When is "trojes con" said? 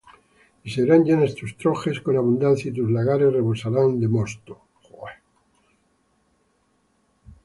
1.55-2.17